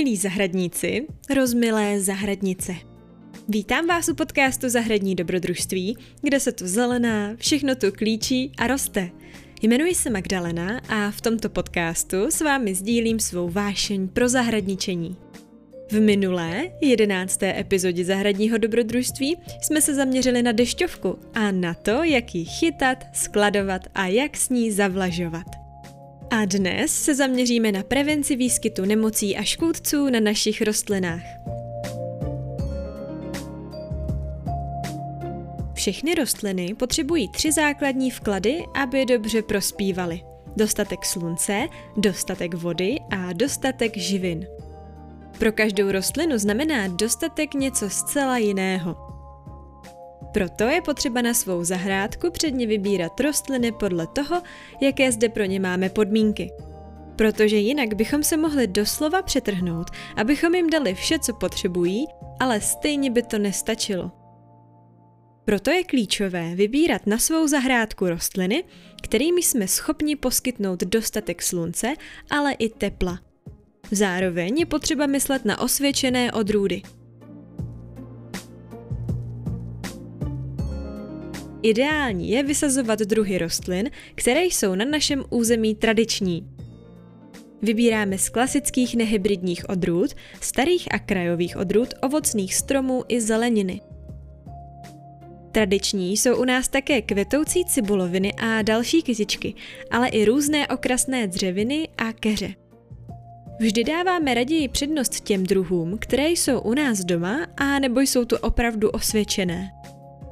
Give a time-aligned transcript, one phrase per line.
[0.00, 2.74] Milí zahradníci, rozmilé zahradnice.
[3.48, 9.10] Vítám vás u podcastu Zahradní dobrodružství, kde se tu zelená, všechno tu klíčí a roste.
[9.62, 15.16] Jmenuji se Magdalena a v tomto podcastu s vámi sdílím svou vášeň pro zahradničení.
[15.90, 22.34] V minulé, jedenácté epizodě Zahradního dobrodružství jsme se zaměřili na dešťovku a na to, jak
[22.34, 25.69] ji chytat, skladovat a jak s ní zavlažovat.
[26.32, 31.22] A dnes se zaměříme na prevenci výskytu nemocí a škůdců na našich rostlinách.
[35.74, 40.20] Všechny rostliny potřebují tři základní vklady, aby dobře prospívaly.
[40.56, 44.46] Dostatek slunce, dostatek vody a dostatek živin.
[45.38, 49.09] Pro každou rostlinu znamená dostatek něco zcela jiného.
[50.32, 54.42] Proto je potřeba na svou zahrádku předně vybírat rostliny podle toho,
[54.80, 56.50] jaké zde pro ně máme podmínky.
[57.16, 62.06] Protože jinak bychom se mohli doslova přetrhnout, abychom jim dali vše, co potřebují,
[62.40, 64.10] ale stejně by to nestačilo.
[65.44, 68.64] Proto je klíčové vybírat na svou zahrádku rostliny,
[69.02, 71.94] kterými jsme schopni poskytnout dostatek slunce,
[72.30, 73.18] ale i tepla.
[73.90, 76.82] Zároveň je potřeba myslet na osvědčené odrůdy–
[81.62, 86.48] Ideální je vysazovat druhy rostlin, které jsou na našem území tradiční.
[87.62, 93.80] Vybíráme z klasických nehybridních odrůd, starých a krajových odrůd ovocných stromů i zeleniny.
[95.52, 99.54] Tradiční jsou u nás také kvetoucí cibuloviny a další kytičky,
[99.90, 102.54] ale i různé okrasné dřeviny a keře.
[103.60, 108.36] Vždy dáváme raději přednost těm druhům, které jsou u nás doma a nebo jsou tu
[108.36, 109.70] opravdu osvědčené.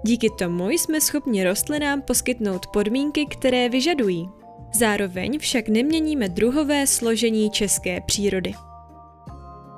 [0.02, 4.28] Díky tomu jsme schopni rostlinám poskytnout podmínky, které vyžadují.
[4.74, 8.54] Zároveň však neměníme druhové složení české přírody.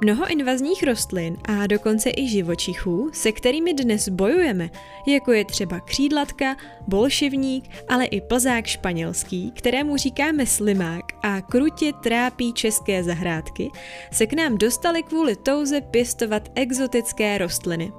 [0.05, 4.71] Mnoho invazních rostlin a dokonce i živočichů, se kterými dnes bojujeme,
[5.07, 6.57] jako je třeba křídlatka,
[6.89, 13.71] bolševník, ale i plzák španělský, kterému říkáme slimák a krutě trápí české zahrádky,
[14.13, 17.93] se k nám dostali kvůli touze pěstovat exotické rostliny.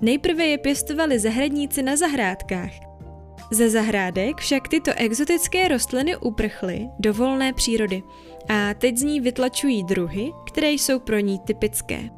[0.00, 2.70] Nejprve je pěstovali zahradníci na zahrádkách.
[3.52, 8.02] Ze zahrádek však tyto exotické rostliny uprchly do volné přírody
[8.48, 12.10] a teď z ní vytlačují druhy, které jsou pro ní typické.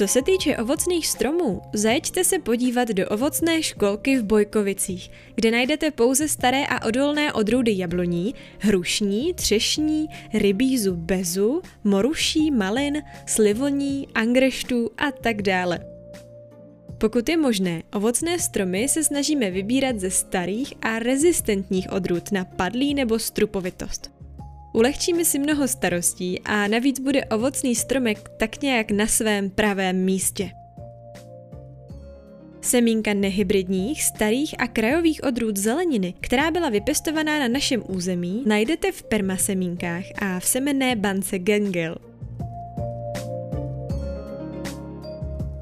[0.00, 5.90] Co se týče ovocných stromů, zajeďte se podívat do ovocné školky v Bojkovicích, kde najdete
[5.90, 15.12] pouze staré a odolné odrůdy jabloní, hrušní, třešní, rybízu bezu, moruší, malin, slivoní, angreštů a
[15.12, 15.80] tak dále.
[16.98, 22.94] Pokud je možné, ovocné stromy se snažíme vybírat ze starých a rezistentních odrůd na padlí
[22.94, 24.19] nebo strupovitost.
[24.72, 30.50] Ulehčíme si mnoho starostí a navíc bude ovocný stromek tak nějak na svém pravém místě.
[32.60, 39.02] Semínka nehybridních, starých a krajových odrůd zeleniny, která byla vypěstovaná na našem území, najdete v
[39.02, 41.96] permasemínkách a v semenné bance Gengel–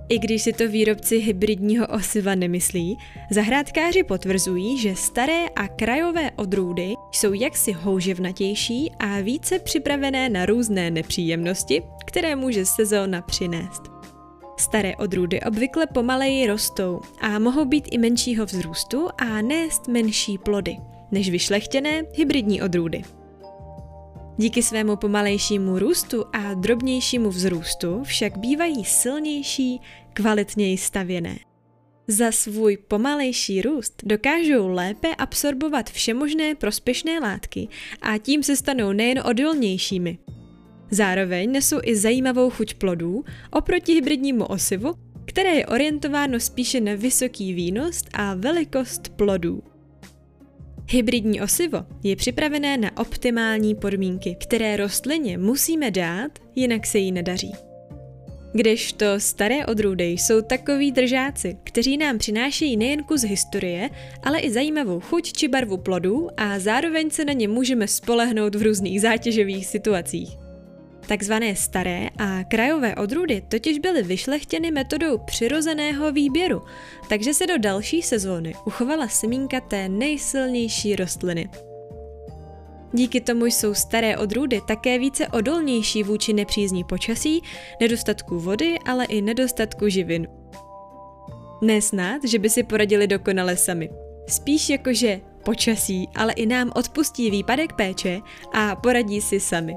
[0.08, 2.98] I když si to výrobci hybridního osiva nemyslí,
[3.30, 10.90] zahrádkáři potvrzují, že staré a krajové odrůdy jsou jaksi houževnatější a více připravené na různé
[10.90, 13.82] nepříjemnosti, které může sezóna přinést.
[14.58, 20.76] Staré odrůdy obvykle pomaleji rostou a mohou být i menšího vzrůstu a nést menší plody
[21.10, 23.02] než vyšlechtěné hybridní odrůdy.
[24.40, 29.80] Díky svému pomalejšímu růstu a drobnějšímu vzrůstu však bývají silnější,
[30.12, 31.38] kvalitněji stavěné.
[32.08, 37.68] Za svůj pomalejší růst dokážou lépe absorbovat všemožné prospěšné látky
[38.02, 40.18] a tím se stanou nejen odolnějšími.
[40.90, 44.94] Zároveň nesou i zajímavou chuť plodů oproti hybridnímu osivu,
[45.24, 49.62] které je orientováno spíše na vysoký výnos a velikost plodů.
[50.90, 57.52] Hybridní osivo je připravené na optimální podmínky, které rostlině musíme dát, jinak se jí nedaří.
[58.52, 63.90] Kdežto staré odrůdy jsou takoví držáci, kteří nám přinášejí nejen kus historie,
[64.22, 68.62] ale i zajímavou chuť či barvu plodů a zároveň se na ně můžeme spolehnout v
[68.62, 70.47] různých zátěžových situacích.
[71.08, 76.62] Takzvané staré a krajové odrůdy totiž byly vyšlechtěny metodou přirozeného výběru,
[77.08, 81.48] takže se do další sezóny uchovala semínka té nejsilnější rostliny.
[82.92, 87.42] Díky tomu jsou staré odrůdy také více odolnější vůči nepřízní počasí,
[87.80, 90.28] nedostatku vody, ale i nedostatku živin.
[91.62, 93.90] Nesnad, že by si poradili dokonale sami.
[94.26, 98.20] Spíš jakože počasí, ale i nám odpustí výpadek péče
[98.54, 99.76] a poradí si sami.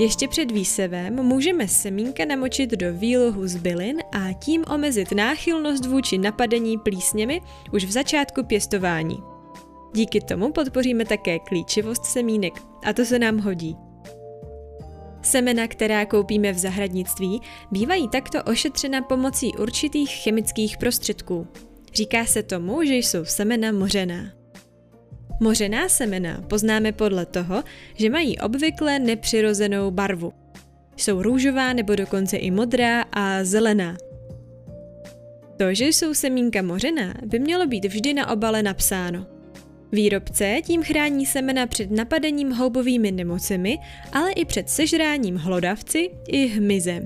[0.00, 6.18] Ještě před výsevem můžeme semínka namočit do výlohu z bylin a tím omezit náchylnost vůči
[6.18, 7.40] napadení plísněmi
[7.72, 9.22] už v začátku pěstování.
[9.94, 12.52] Díky tomu podpoříme také klíčivost semínek
[12.84, 13.76] a to se nám hodí.
[15.22, 21.46] Semena, která koupíme v zahradnictví, bývají takto ošetřena pomocí určitých chemických prostředků.
[21.94, 24.39] Říká se tomu, že jsou semena mořená.
[25.42, 27.64] Mořená semena poznáme podle toho,
[27.94, 30.32] že mají obvykle nepřirozenou barvu.
[30.96, 33.96] Jsou růžová nebo dokonce i modrá a zelená.
[35.56, 39.26] To, že jsou semínka mořená, by mělo být vždy na obale napsáno.
[39.92, 43.78] Výrobce tím chrání semena před napadením houbovými nemocemi,
[44.12, 47.04] ale i před sežráním hlodavci i hmyzem.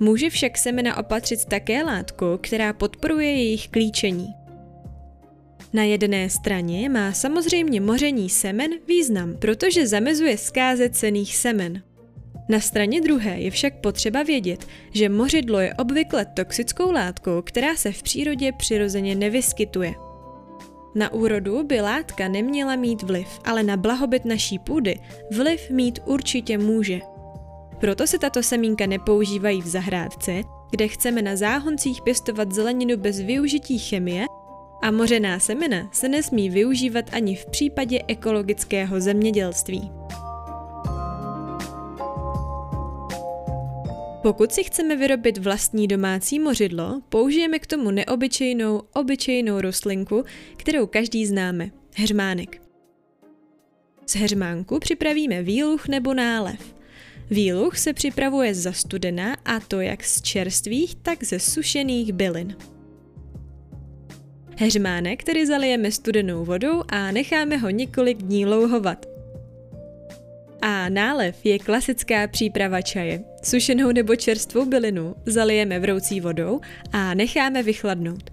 [0.00, 4.43] Může však semena opatřit také látku, která podporuje jejich klíčení.
[5.74, 11.82] Na jedné straně má samozřejmě moření semen význam, protože zamezuje zkáze cených semen.
[12.48, 17.92] Na straně druhé je však potřeba vědět, že mořidlo je obvykle toxickou látkou, která se
[17.92, 19.94] v přírodě přirozeně nevyskytuje.
[20.94, 25.00] Na úrodu by látka neměla mít vliv, ale na blahobyt naší půdy
[25.36, 27.00] vliv mít určitě může.
[27.80, 33.78] Proto se tato semínka nepoužívají v zahrádce, kde chceme na záhoncích pěstovat zeleninu bez využití
[33.78, 34.26] chemie
[34.84, 39.90] a mořená semena se nesmí využívat ani v případě ekologického zemědělství.
[44.22, 50.24] Pokud si chceme vyrobit vlastní domácí mořidlo, použijeme k tomu neobyčejnou, obyčejnou rostlinku,
[50.56, 52.62] kterou každý známe– heřmánek.
[54.06, 56.74] Z heřmánku připravíme výluch nebo nálev.
[57.30, 62.56] Výluch se připravuje za studena a to jak z čerstvých, tak ze sušených bylin.
[64.56, 69.06] Heřmánek tedy zalijeme studenou vodou a necháme ho několik dní louhovat.
[70.62, 73.20] A nálev je klasická příprava čaje.
[73.42, 76.60] Sušenou nebo čerstvou bylinu zalijeme vroucí vodou
[76.92, 78.30] a necháme vychladnout.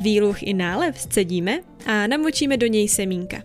[0.00, 3.42] Výluch i nálev scedíme a namočíme do něj semínka.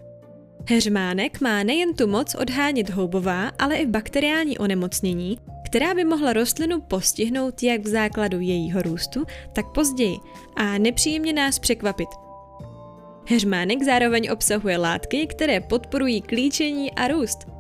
[0.70, 5.38] Heřmánek má nejen tu moc odhánět houbová, ale i bakteriální onemocnění,
[5.70, 10.18] která by mohla rostlinu postihnout jak v základu jejího růstu, tak později
[10.56, 12.10] a nepříjemně nás překvapit.
[13.28, 17.48] Heřmánek zároveň obsahuje látky, které podporují klíčení a růst–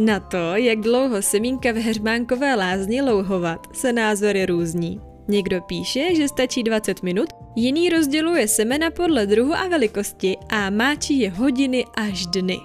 [0.00, 5.00] na to, jak dlouho semínka v heřmánkové lázni louhovat, se názory různí.
[5.28, 11.20] Někdo píše, že stačí 20 minut, jiný rozděluje semena podle druhu a velikosti a máčí
[11.20, 12.58] je hodiny až dny.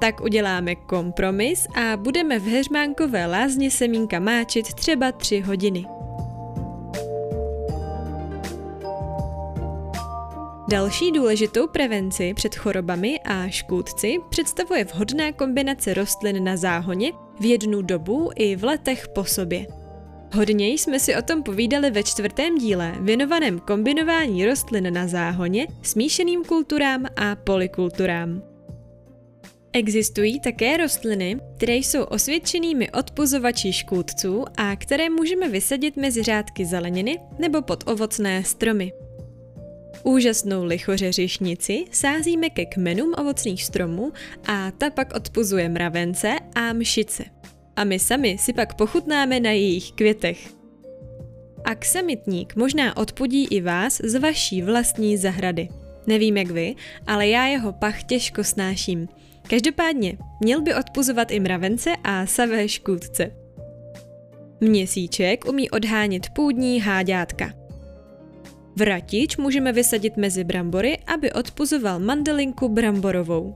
[0.00, 5.86] Tak uděláme kompromis a budeme v heřmánkové lázni semínka máčit třeba 3 hodiny.
[10.70, 17.82] Další důležitou prevenci před chorobami a škůdci představuje vhodná kombinace rostlin na záhoně v jednu
[17.82, 19.66] dobu i v letech po sobě.
[20.34, 26.44] Hodně jsme si o tom povídali ve čtvrtém díle věnovaném kombinování rostlin na záhoně, smíšeným
[26.44, 28.47] kulturám a polikulturám.
[29.72, 37.18] Existují také rostliny, které jsou osvědčenými odpuzovači škůdců a které můžeme vysadit mezi řádky zeleniny
[37.38, 38.92] nebo pod ovocné stromy.
[40.02, 44.12] Úžasnou lichořeřišnici sázíme ke kmenům ovocných stromů
[44.46, 47.24] a ta pak odpuzuje mravence a mšice.
[47.76, 50.48] A my sami si pak pochutnáme na jejich květech.
[51.64, 55.68] Aksamitník možná odpudí i vás z vaší vlastní zahrady.
[56.06, 56.74] Nevím jak vy,
[57.06, 59.08] ale já jeho pach těžko snáším.
[59.50, 63.30] Každopádně měl by odpuzovat i mravence a savé škůdce.
[64.60, 67.52] Měsíček umí odhánět půdní háďátka.
[68.76, 73.54] Vratič můžeme vysadit mezi brambory, aby odpuzoval mandelinku bramborovou.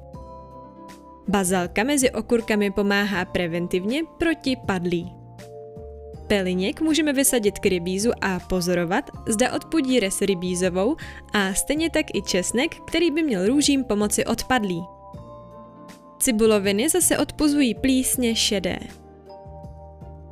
[1.29, 5.13] Bazalka mezi okurkami pomáhá preventivně proti padlí.
[6.27, 10.97] Peliněk můžeme vysadit k rybízu a pozorovat, zda odpudí res rybízovou
[11.33, 14.83] a stejně tak i česnek, který by měl růžím pomoci odpadlí.
[16.23, 18.79] Cibuloviny zase odpuzují plísně šedé.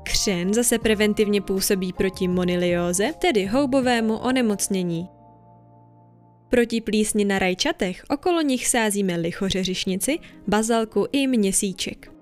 [0.02, 5.08] Křen zase preventivně působí proti monilióze, tedy houbovému onemocnění.
[6.48, 10.18] Proti plísni na rajčatech okolo nich sázíme lichořeřišnici,
[10.48, 12.12] bazalku i měsíček.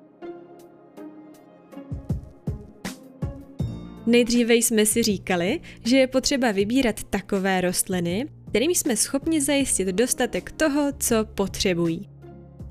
[4.07, 10.51] Nejdříve jsme si říkali, že je potřeba vybírat takové rostliny, kterým jsme schopni zajistit dostatek
[10.53, 12.18] toho, co potřebují.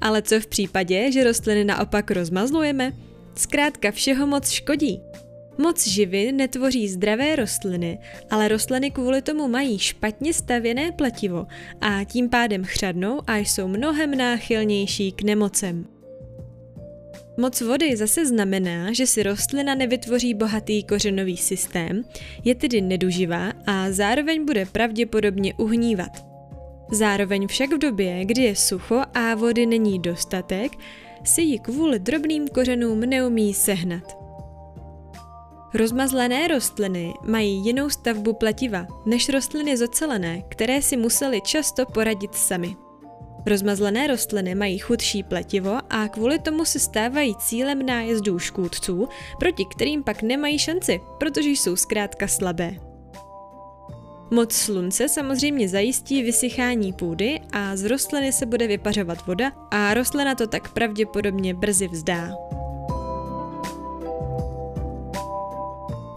[0.02, 2.94] Ale co v případě, že rostliny naopak rozmazlujeme?
[3.36, 5.02] Zkrátka všeho moc škodí.
[5.58, 8.00] Moc živin netvoří zdravé rostliny,
[8.30, 11.48] ale rostliny kvůli tomu mají špatně stavěné pletivo
[11.82, 15.86] a tím pádem chřadnou a jsou mnohem náchylnější k nemocem.
[17.40, 22.04] Moc vody zase znamená, že si rostlina nevytvoří bohatý kořenový systém,
[22.44, 26.27] je tedy neduživá a zároveň bude pravděpodobně uhnívat.
[26.92, 30.72] Zároveň však v době, kdy je sucho a vody není dostatek,
[31.24, 34.18] si ji kvůli drobným kořenům neumí sehnat.
[35.74, 42.76] Rozmazlené rostliny mají jinou stavbu pletiva než rostliny zocelené, které si museli často poradit sami.
[43.46, 49.08] Rozmazlené rostliny mají chudší pletivo a kvůli tomu se stávají cílem nájezdů škůdců,
[49.40, 52.87] proti kterým pak nemají šanci, protože jsou zkrátka slabé.
[54.32, 60.36] Moc slunce samozřejmě zajistí vysychání půdy a z rostliny se bude vypařovat voda a rostlina
[60.36, 62.32] to tak pravděpodobně brzy vzdá.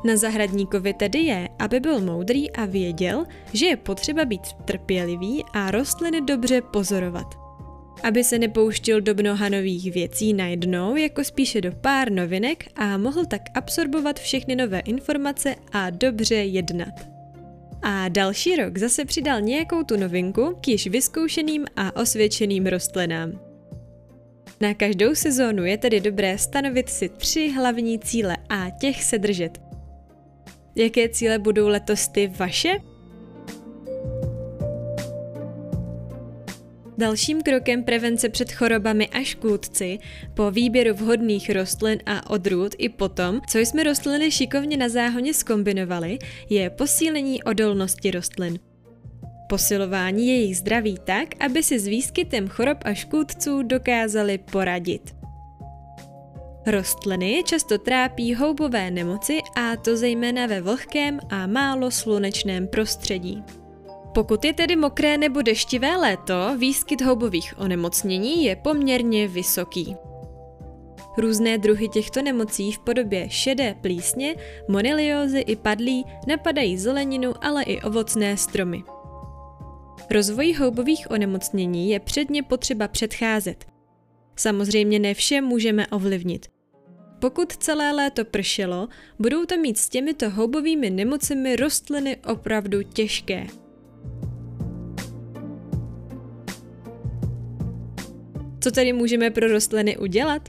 [0.05, 5.71] Na zahradníkovi tedy je, aby byl moudrý a věděl, že je potřeba být trpělivý a
[5.71, 7.27] rostliny dobře pozorovat.
[8.03, 13.25] Aby se nepouštěl do mnoha nových věcí najednou, jako spíše do pár novinek a mohl
[13.27, 17.20] tak absorbovat všechny nové informace a dobře jednat.
[17.83, 23.41] A další rok zase přidal nějakou tu novinku k již vyzkoušeným a osvědčeným rostlinám.
[24.61, 29.61] Na každou sezónu je tedy dobré stanovit si tři hlavní cíle a těch se držet.
[30.77, 32.90] Jaké cíle budou letos ty vaše?
[37.01, 39.99] Dalším krokem prevence před chorobami a škůdci
[40.35, 46.19] po výběru vhodných rostlin a odrůd i potom, co jsme rostliny šikovně na záhoně skombinovali,
[46.51, 48.59] je posílení odolnosti rostlin.
[49.49, 55.15] Posilování jejich zdraví tak, aby si s výskytem chorob a škůdců dokázali poradit.
[56.67, 63.45] Rostliny často trápí houbové nemoci a to zejména ve vlhkém a málo slunečném prostředí.
[64.15, 69.97] Pokud je tedy mokré nebo deštivé léto, výskyt houbových onemocnění je poměrně vysoký.
[71.19, 74.35] Různé druhy těchto nemocí v podobě šedé plísně,
[74.69, 78.83] moniliózy i padlí napadají zeleninu, ale i ovocné stromy.
[80.11, 83.65] Rozvoji houbových onemocnění je předně potřeba předcházet.
[84.37, 86.47] Samozřejmě ne vše můžeme ovlivnit.
[87.19, 88.89] Pokud celé léto pršelo,
[89.19, 93.47] budou to mít s těmito houbovými nemocemi rostliny opravdu těžké.
[98.61, 100.49] Co tedy můžeme pro rostliny udělat?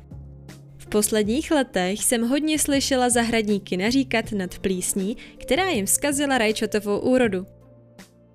[0.78, 7.46] V posledních letech jsem hodně slyšela zahradníky naříkat nad plísní, která jim vzkazila rajčatovou úrodu.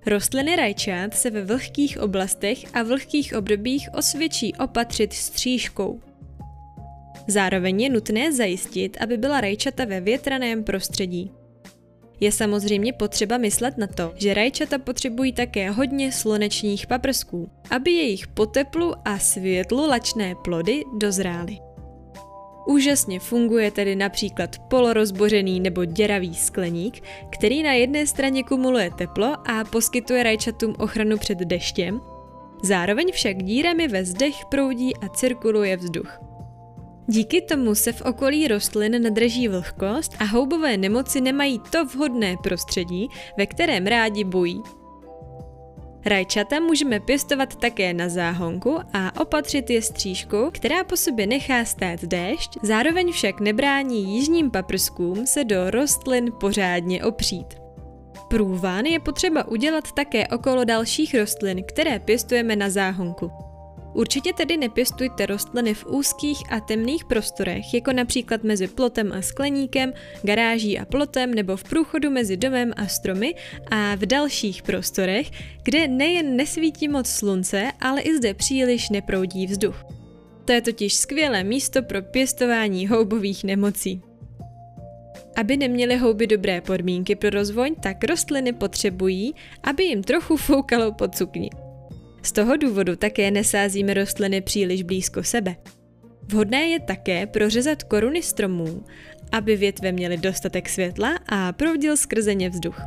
[0.05, 5.99] Rostliny rajčat se ve vlhkých oblastech a vlhkých obdobích osvědčí opatřit střížkou.
[7.27, 11.31] Zároveň je nutné zajistit, aby byla rajčata ve větraném prostředí.
[12.19, 18.27] Je samozřejmě potřeba myslet na to, že rajčata potřebují také hodně slunečních paprsků, aby jejich
[18.27, 21.57] po teplu a světlu lačné plody dozrály.
[22.67, 29.63] Úžasně funguje tedy například polorozbořený nebo děravý skleník, který na jedné straně kumuluje teplo a
[29.63, 32.01] poskytuje rajčatům ochranu před deštěm,
[32.63, 36.19] zároveň však dírami ve zdech proudí a cirkuluje vzduch.
[37.09, 43.07] Díky tomu se v okolí rostlin nadrží vlhkost a houbové nemoci nemají to vhodné prostředí,
[43.37, 44.61] ve kterém rádi bojí.
[46.05, 52.05] Rajčata můžeme pěstovat také na záhonku a opatřit je střížkou, která po sobě nechá stát
[52.05, 57.47] déšť, zároveň však nebrání jižním paprskům se do rostlin pořádně opřít.
[58.27, 63.46] Průván je potřeba udělat také okolo dalších rostlin, které pěstujeme na záhonku.
[63.93, 69.93] Určitě tedy nepěstujte rostliny v úzkých a temných prostorech, jako například mezi plotem a skleníkem,
[70.23, 73.35] garáží a plotem nebo v průchodu mezi domem a stromy
[73.71, 75.31] a v dalších prostorech,
[75.63, 79.85] kde nejen nesvítí moc slunce, ale i zde příliš neproudí vzduch.
[80.45, 84.01] To je totiž skvělé místo pro pěstování houbových nemocí.
[85.35, 91.15] Aby neměly houby dobré podmínky pro rozvoj, tak rostliny potřebují, aby jim trochu foukalo pod
[91.15, 91.49] cukni.
[92.21, 95.55] Z toho důvodu také nesázíme rostliny příliš blízko sebe.
[96.31, 98.83] Vhodné je také prořezat koruny stromů,
[99.31, 102.81] aby větve měly dostatek světla a proudil skrze ně vzduch.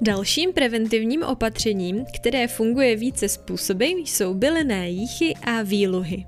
[0.00, 6.26] Dalším preventivním opatřením, které funguje více způsoby, jsou bylinné jíchy a výluhy.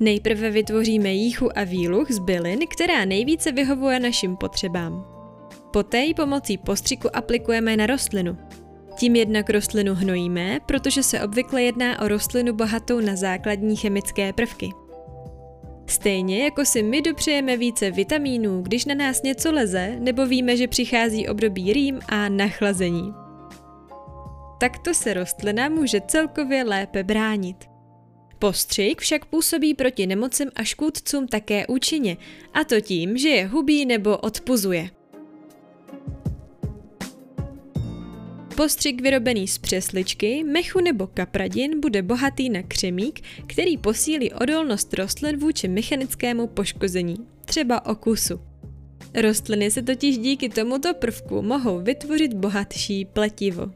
[0.00, 5.11] Nejprve vytvoříme jíchu a výluh z bylin, která nejvíce vyhovuje našim potřebám.
[5.72, 8.38] Poté ji pomocí postřiku aplikujeme na rostlinu.
[8.98, 14.70] Tím jednak rostlinu hnojíme, protože se obvykle jedná o rostlinu bohatou na základní chemické prvky.
[15.86, 20.68] Stejně jako si my dopřejeme více vitamínů, když na nás něco leze, nebo víme, že
[20.68, 23.14] přichází období rým a nachlazení.
[24.60, 27.56] Takto se rostlina může celkově lépe bránit.
[28.38, 32.16] Postřik však působí proti nemocem a škůdcům také účinně,
[32.54, 34.90] a to tím, že je hubí nebo odpuzuje.
[38.62, 45.38] Postřik vyrobený z přesličky, mechu nebo kapradin bude bohatý na křemík, který posílí odolnost rostlin
[45.38, 48.40] vůči mechanickému poškození, třeba okusu.
[49.14, 53.70] Rostliny se totiž díky tomuto prvku mohou vytvořit bohatší pletivo.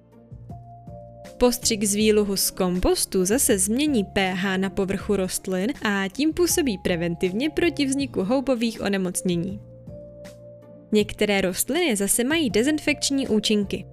[1.38, 7.50] Postřik z výluhu z kompostu zase změní pH na povrchu rostlin a tím působí preventivně
[7.50, 9.61] proti vzniku houbových onemocnění.
[10.93, 13.85] Některé rostliny zase mají dezinfekční účinky.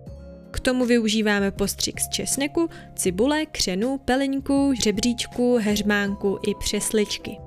[0.53, 7.37] K tomu využíváme postřik z česneku, cibule, křenu, peleňku, žebříčku, heřmánku i přesličky.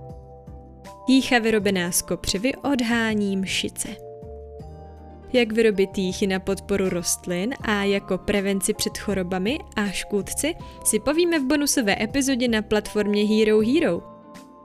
[1.08, 4.06] Jícha vyrobená z kopřivy odhání mšice
[5.32, 11.38] jak vyrobit jíchy na podporu rostlin a jako prevenci před chorobami a škůdci si povíme
[11.38, 14.02] v bonusové epizodě na platformě Hero Hero.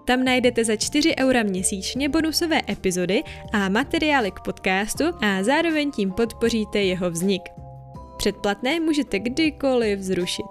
[0.06, 6.12] Tam najdete za 4 eura měsíčně bonusové epizody a materiály k podcastu a zároveň tím
[6.12, 7.42] podpoříte jeho vznik.
[8.22, 10.46] Předplatné můžete kdykoliv zrušit.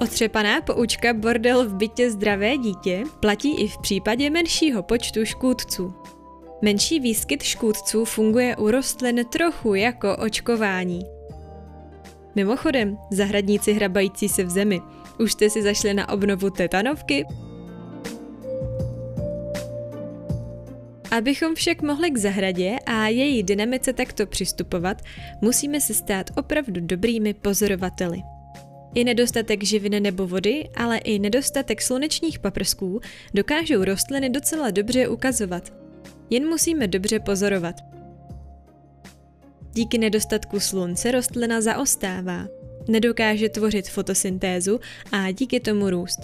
[0.00, 5.94] Otřepaná poučka bordel v bytě zdravé dítě platí i v případě menšího počtu škůdců.
[6.62, 11.00] Menší výskyt škůdců funguje u rostlin trochu jako očkování.
[12.34, 14.80] Mimochodem, zahradníci hrabající se v zemi,
[15.18, 17.24] už jste si zašli na obnovu tetanovky?
[21.10, 25.02] Abychom však mohli k zahradě a její dynamice takto přistupovat,
[25.40, 28.22] musíme se stát opravdu dobrými pozorovateli.
[28.94, 33.00] I nedostatek živin nebo vody, ale i nedostatek slunečních paprsků
[33.34, 35.72] dokážou rostliny docela dobře ukazovat.
[36.30, 37.76] Jen musíme dobře pozorovat.
[39.72, 42.46] Díky nedostatku slunce rostlina zaostává,
[42.88, 44.80] nedokáže tvořit fotosyntézu
[45.12, 46.20] a díky tomu růst.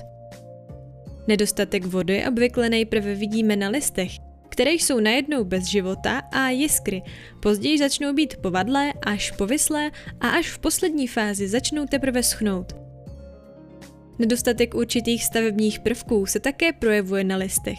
[1.28, 4.10] Nedostatek vody obvykle nejprve vidíme na listech,
[4.52, 7.02] které jsou najednou bez života a jiskry.
[7.40, 12.72] Později začnou být povadlé, až povislé a až v poslední fázi začnou teprve schnout.
[14.18, 17.78] Nedostatek určitých stavebních prvků se také projevuje na listech.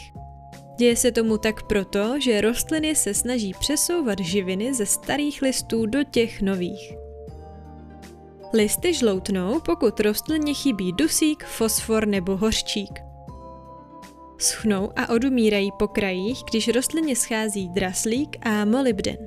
[0.78, 6.04] Děje se tomu tak proto, že rostliny se snaží přesouvat živiny ze starých listů do
[6.04, 6.94] těch nových.
[8.54, 13.13] Listy žloutnou, pokud rostlině chybí dusík, fosfor nebo hořčík
[14.44, 19.18] schnou a odumírají po krajích, když rostlině schází draslík a molybden.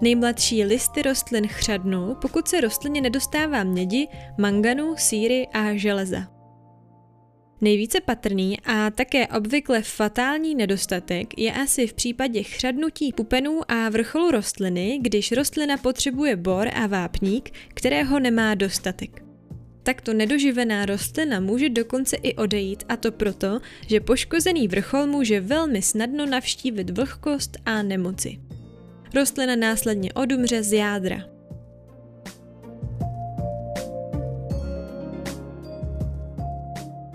[0.00, 6.18] Nejmladší listy rostlin chřadnou, pokud se rostlině nedostává mědi, manganu, síry a železa.
[7.60, 14.30] Nejvíce patrný a také obvykle fatální nedostatek je asi v případě chřadnutí pupenů a vrcholu
[14.30, 19.25] rostliny, když rostlina potřebuje bor a vápník, kterého nemá dostatek
[19.86, 25.82] takto nedoživená rostlina může dokonce i odejít a to proto, že poškozený vrchol může velmi
[25.82, 28.38] snadno navštívit vlhkost a nemoci.
[29.14, 31.18] Rostlina následně odumře z jádra.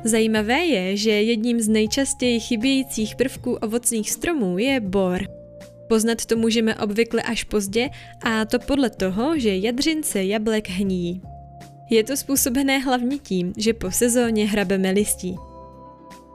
[0.03, 5.21] Zajímavé je, že jedním z nejčastěji chybějících prvků ovocných stromů je bor.
[5.89, 7.89] Poznat to můžeme obvykle až pozdě
[8.23, 11.30] a to podle toho, že jadřince jablek hníjí.
[11.93, 15.36] Je to způsobené hlavně tím, že po sezóně hrabeme listí.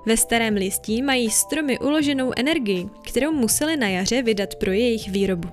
[0.06, 5.48] Ve starém listí mají stromy uloženou energii, kterou museli na jaře vydat pro jejich výrobu.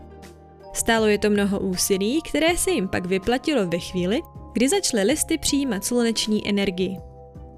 [0.74, 4.22] Stálo je to mnoho úsilí, které se jim pak vyplatilo ve chvíli,
[4.54, 6.98] kdy začaly listy přijímat sluneční energii.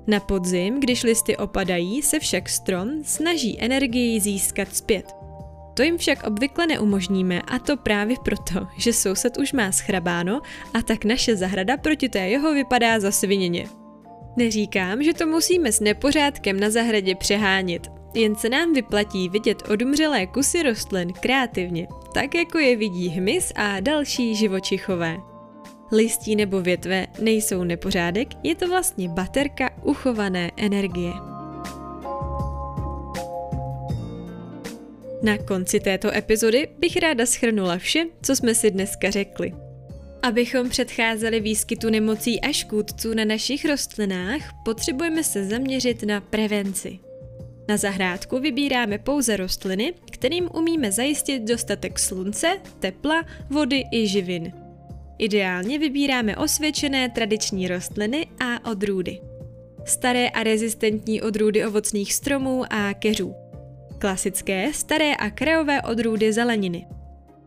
[0.08, 5.25] Na podzim, když listy opadají, se však strom snaží energii získat zpět.
[5.76, 10.42] To jim však obvykle neumožníme a to právě proto, že soused už má schrabáno
[10.74, 13.68] a tak naše zahrada proti té jeho vypadá zasviněně.
[14.38, 20.28] Neříkám, že to musíme s nepořádkem na zahradě přehánět, jen se nám vyplatí vidět odumřelé
[20.28, 25.18] kusy rostlin kreativně, tak jako je vidí hmyz a další živočichové.
[25.92, 31.35] Listí nebo větve nejsou nepořádek, je to vlastně baterka uchované energie.
[35.26, 39.54] Na konci této epizody bych ráda schrnula vše, co jsme si dneska řekli.
[40.22, 47.00] Abychom předcházeli výskytu nemocí a škůdců na našich rostlinách, potřebujeme se zaměřit na prevenci.
[47.68, 54.54] Na zahrádku vybíráme pouze rostliny, kterým umíme zajistit dostatek slunce, tepla, vody i živin.
[55.18, 59.20] Ideálně vybíráme osvědčené tradiční rostliny a odrůdy.
[59.86, 63.45] staré a rezistentní odrůdy ovocných stromů a keřů.
[64.06, 66.88] Klasické, staré a krajové odrůdy zeleniny.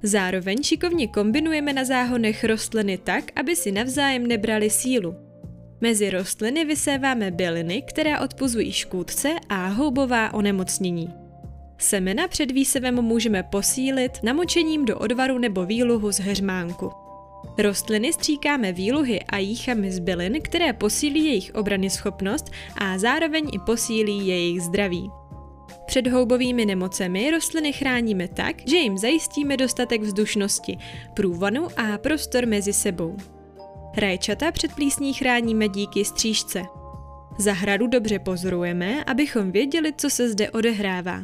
[0.02, 5.16] Zároveň šikovně kombinujeme na záhonech rostliny tak, aby si navzájem nebrali sílu.
[5.80, 11.14] Mezi rostliny vyséváme byliny, které odpuzují škůdce a houbová onemocnění.
[11.78, 16.90] Semena před výsevem můžeme posílit namočením do odvaru nebo výluhu z hřmánku.
[17.58, 23.58] Rostliny stříkáme výluhy a jíchami z bylin, které posílí jejich obrany schopnost a zároveň i
[23.58, 25.10] posílí jejich zdraví.
[25.88, 30.78] Před houbovými nemocemi rostliny chráníme tak, že jim zajistíme dostatek vzdušnosti,
[31.14, 33.16] průvanu a prostor mezi sebou.
[33.96, 36.62] Rajčata před plísní chráníme díky střížce.
[37.38, 41.22] Zahradu dobře pozorujeme, abychom věděli, co se zde odehrává.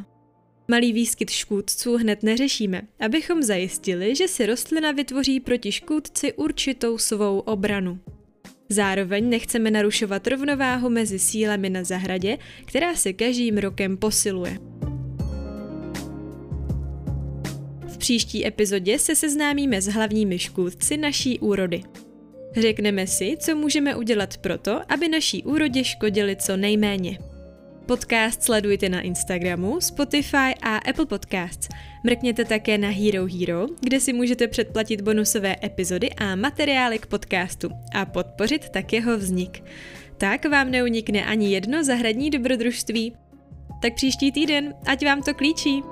[0.68, 7.38] Malý výskyt škůdců hned neřešíme, abychom zajistili, že si rostlina vytvoří proti škůdci určitou svou
[7.38, 7.98] obranu.
[8.68, 14.58] Zároveň nechceme narušovat rovnováhu mezi sílemi na zahradě, která se každým rokem posiluje.
[17.88, 21.82] V příští epizodě se seznámíme s hlavními škůdci naší úrody.
[22.56, 27.18] Řekneme si, co můžeme udělat proto, aby naší úrodě škodili co nejméně.
[27.86, 31.68] Podcast sledujte na Instagramu, Spotify a Apple Podcasts.
[32.04, 37.70] Mrkněte také na Hero Hero, kde si můžete předplatit bonusové epizody a materiály k podcastu
[37.94, 39.62] a podpořit tak jeho vznik.
[40.18, 43.12] Tak vám neunikne ani jedno zahradní dobrodružství.
[43.82, 45.82] Tak příští týden, ať vám to klíčí!